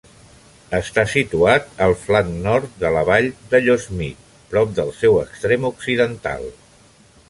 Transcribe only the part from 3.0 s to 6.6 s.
Vall de Yosemite, prop del seu extrem occidental.